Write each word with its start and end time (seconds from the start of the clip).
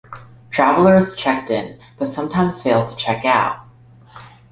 Travelers 0.49 1.15
checked 1.15 1.51
in, 1.51 1.79
but 1.99 2.07
sometimes 2.07 2.63
failed 2.63 2.89
to 2.89 2.95
check 2.95 3.23
out. 3.23 3.67